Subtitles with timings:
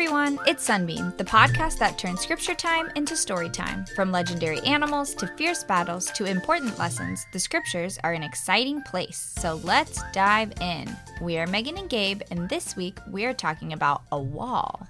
[0.00, 3.84] everyone, it's Sunbeam, the podcast that turns scripture time into story time.
[3.94, 9.34] From legendary animals to fierce battles to important lessons, the scriptures are an exciting place.
[9.38, 10.96] So let's dive in.
[11.20, 14.86] We are Megan and Gabe, and this week we are talking about a wall.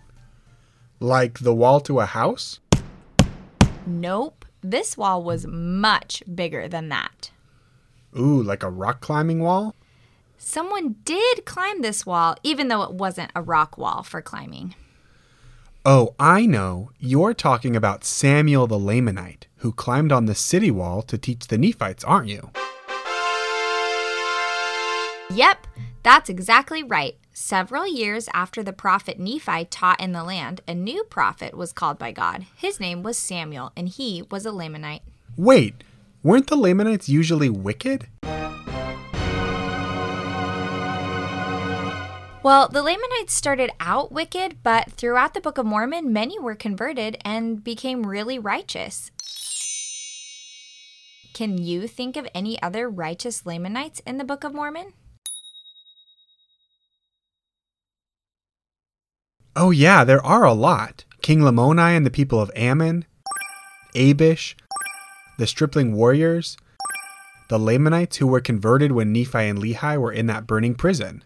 [1.00, 2.60] Like the wall to a house?
[3.84, 7.32] Nope, this wall was much bigger than that.
[8.16, 9.74] Ooh, like a rock climbing wall?
[10.38, 14.76] Someone did climb this wall, even though it wasn't a rock wall for climbing.
[15.86, 16.90] Oh, I know.
[16.98, 21.56] You're talking about Samuel the Lamanite, who climbed on the city wall to teach the
[21.56, 22.50] Nephites, aren't you?
[25.34, 25.66] Yep,
[26.02, 27.16] that's exactly right.
[27.32, 31.98] Several years after the prophet Nephi taught in the land, a new prophet was called
[31.98, 32.44] by God.
[32.54, 35.00] His name was Samuel, and he was a Lamanite.
[35.38, 35.82] Wait,
[36.22, 38.06] weren't the Lamanites usually wicked?
[42.42, 47.18] Well, the Lamanites started out wicked, but throughout the Book of Mormon, many were converted
[47.22, 49.10] and became really righteous.
[51.34, 54.94] Can you think of any other righteous Lamanites in the Book of Mormon?
[59.54, 61.04] Oh, yeah, there are a lot.
[61.20, 63.04] King Lamoni and the people of Ammon,
[63.94, 64.54] Abish,
[65.36, 66.56] the stripling warriors,
[67.48, 71.22] the Lamanites who were converted when Nephi and Lehi were in that burning prison.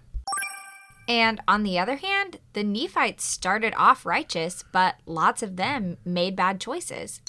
[1.08, 6.34] And on the other hand, the Nephites started off righteous, but lots of them made
[6.34, 7.20] bad choices.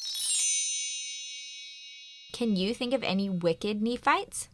[2.32, 4.50] Can you think of any wicked Nephites?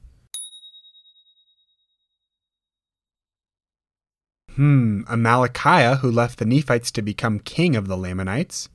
[4.56, 8.70] Hmm, Amalickiah, who left the Nephites to become king of the Lamanites,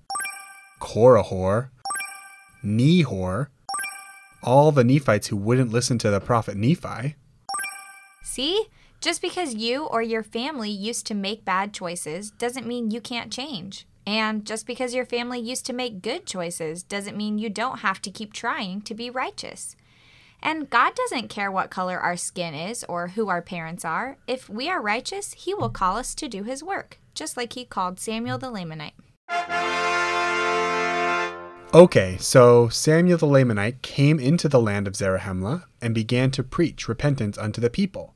[0.81, 1.69] Korihor,
[2.64, 3.48] Nehor,
[4.42, 7.16] all the Nephites who wouldn't listen to the prophet Nephi.
[8.22, 8.66] See?
[9.00, 13.32] Just because you or your family used to make bad choices doesn't mean you can't
[13.32, 13.87] change.
[14.06, 18.00] And just because your family used to make good choices doesn't mean you don't have
[18.03, 19.76] to keep trying to be righteous.
[20.43, 24.16] And God doesn't care what color our skin is or who our parents are.
[24.26, 27.65] If we are righteous, He will call us to do His work, just like He
[27.65, 28.93] called Samuel the Lamanite.
[31.75, 36.88] Okay, so Samuel the Lamanite came into the land of Zarahemla and began to preach
[36.88, 38.15] repentance unto the people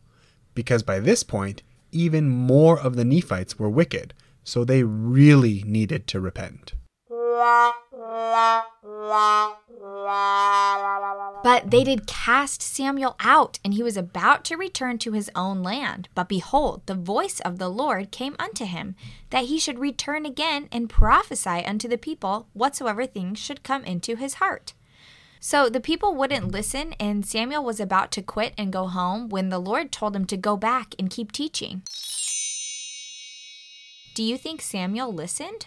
[0.61, 4.13] because by this point, even more of the Nephites were wicked,
[4.45, 6.75] so they really needed to repent.
[11.43, 15.63] But they did cast Samuel out, and he was about to return to his own
[15.63, 16.11] land.
[16.15, 18.97] But behold, the voice of the Lord came unto him,
[19.31, 24.17] that he should return again and prophesy unto the people whatsoever things should come into
[24.17, 24.75] his heart.
[25.41, 29.49] So the people wouldn't listen, and Samuel was about to quit and go home when
[29.49, 31.83] the Lord told him to go back and keep teaching.
[34.15, 35.67] Do you think Samuel listened?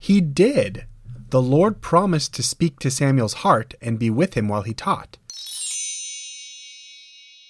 [0.00, 0.86] He did.
[1.28, 5.18] The Lord promised to speak to Samuel's heart and be with him while he taught.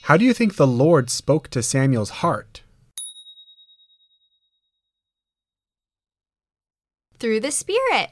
[0.03, 2.61] How do you think the Lord spoke to Samuel's heart?
[7.21, 8.11] Through the Spirit.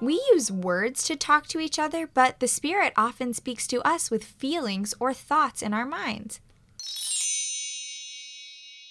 [0.00, 4.10] We use words to talk to each other, but the Spirit often speaks to us
[4.10, 6.40] with feelings or thoughts in our minds.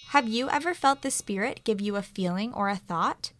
[0.08, 3.32] Have you ever felt the Spirit give you a feeling or a thought?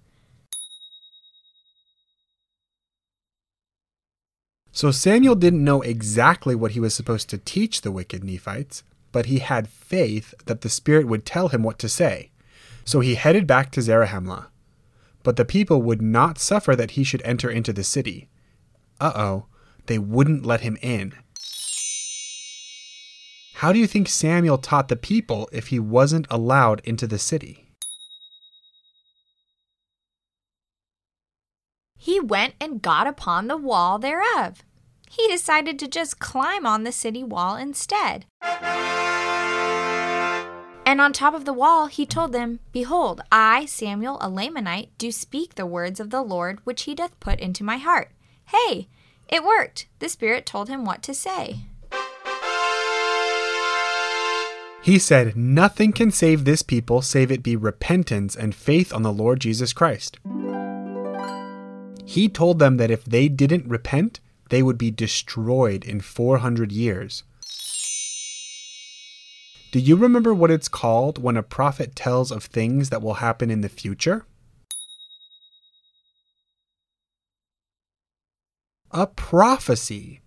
[4.72, 8.82] So Samuel didn't know exactly what he was supposed to teach the wicked Nephites,
[9.12, 12.31] but he had faith that the Spirit would tell him what to say.
[12.88, 14.47] So he headed back to Zarahemla.
[15.22, 18.31] But the people would not suffer that he should enter into the city.
[18.99, 19.47] Uh oh,
[19.84, 21.12] they wouldn't let him in.
[23.56, 27.75] How do you think Samuel taught the people if he wasn't allowed into the city?
[31.99, 34.64] He went and got upon the wall thereof.
[35.11, 38.25] He decided to just climb on the city wall instead.
[40.88, 45.12] And on top of the wall he told them, Behold, I, Samuel, a Lamanite, do
[45.12, 48.11] speak the words of the Lord which he doth put into my heart.
[48.46, 48.88] Hey,
[49.29, 49.87] it worked.
[49.99, 51.67] The Spirit told him what to say.
[54.81, 59.12] He said, Nothing can save this people save it be repentance and faith on the
[59.12, 60.19] Lord Jesus Christ.
[62.06, 67.25] He told them that if they didn't repent, they would be destroyed in 400 years.
[69.70, 73.50] Do you remember what it's called when a prophet tells of things that will happen
[73.50, 74.25] in the future?
[78.91, 80.23] A prophecy.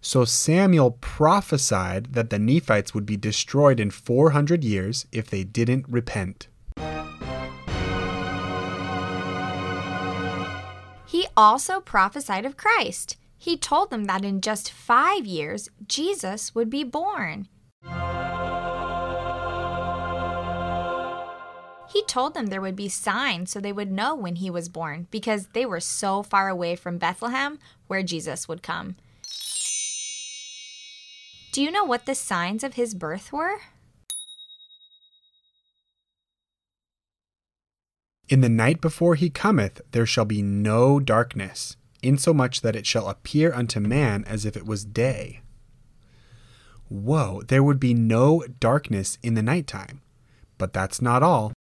[0.00, 5.84] So Samuel prophesied that the Nephites would be destroyed in 400 years if they didn't
[5.86, 6.48] repent.
[11.06, 13.18] He also prophesied of Christ.
[13.36, 17.48] He told them that in just five years, Jesus would be born.
[21.88, 25.06] He told them there would be signs so they would know when he was born
[25.10, 28.96] because they were so far away from Bethlehem where Jesus would come.
[31.52, 33.60] Do you know what the signs of his birth were?
[38.28, 43.08] In the night before he cometh, there shall be no darkness, insomuch that it shall
[43.08, 45.40] appear unto man as if it was day.
[46.88, 50.02] Whoa, there would be no darkness in the nighttime.
[50.58, 51.52] But that's not all.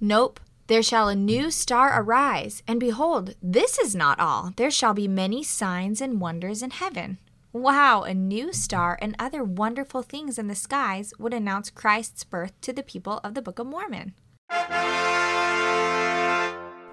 [0.00, 0.40] Nope.
[0.66, 4.52] There shall a new star arise, and behold, this is not all.
[4.56, 7.18] There shall be many signs and wonders in heaven.
[7.52, 12.52] Wow, a new star and other wonderful things in the skies would announce Christ's birth
[12.60, 14.12] to the people of the Book of Mormon.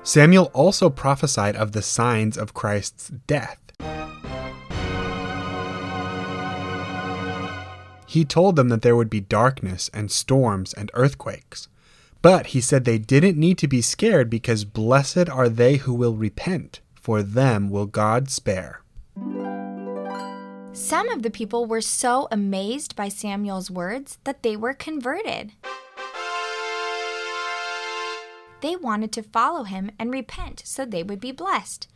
[0.04, 3.60] Samuel also prophesied of the signs of Christ's death.
[8.08, 11.68] He told them that there would be darkness and storms and earthquakes.
[12.24, 16.16] But he said they didn't need to be scared because blessed are they who will
[16.16, 18.82] repent, for them will God spare.
[20.72, 25.52] Some of the people were so amazed by Samuel's words that they were converted.
[28.62, 31.90] They wanted to follow him and repent so they would be blessed.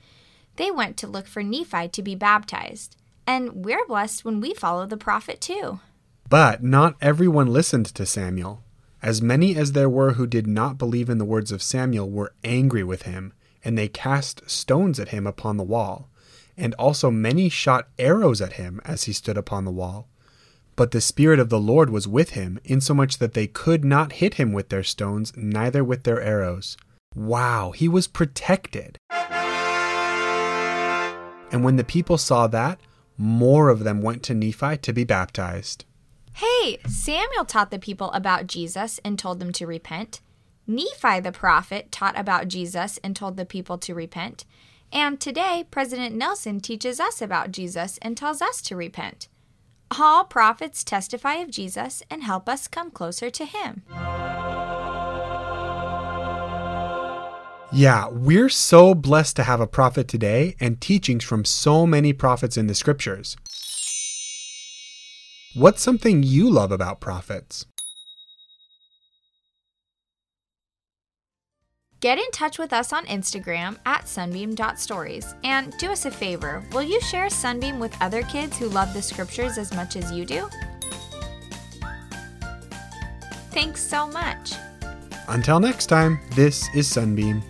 [0.57, 2.97] They went to look for Nephi to be baptized.
[3.25, 5.79] And we're blessed when we follow the prophet too.
[6.27, 8.61] But not everyone listened to Samuel.
[9.01, 12.33] As many as there were who did not believe in the words of Samuel were
[12.43, 13.33] angry with him,
[13.63, 16.09] and they cast stones at him upon the wall.
[16.55, 20.07] And also many shot arrows at him as he stood upon the wall.
[20.75, 24.35] But the Spirit of the Lord was with him, insomuch that they could not hit
[24.35, 26.77] him with their stones, neither with their arrows.
[27.15, 28.97] Wow, he was protected.
[31.51, 32.79] And when the people saw that,
[33.17, 35.85] more of them went to Nephi to be baptized.
[36.37, 40.21] Hey, Samuel taught the people about Jesus and told them to repent.
[40.67, 44.45] Nephi the prophet taught about Jesus and told the people to repent.
[44.93, 49.27] And today, President Nelson teaches us about Jesus and tells us to repent.
[49.97, 53.81] All prophets testify of Jesus and help us come closer to Him.
[57.71, 62.57] Yeah, we're so blessed to have a prophet today and teachings from so many prophets
[62.57, 63.37] in the scriptures.
[65.55, 67.65] What's something you love about prophets?
[71.99, 75.33] Get in touch with us on Instagram at sunbeam.stories.
[75.43, 79.01] And do us a favor will you share Sunbeam with other kids who love the
[79.01, 80.47] scriptures as much as you do?
[83.51, 84.53] Thanks so much.
[85.27, 87.41] Until next time, this is Sunbeam.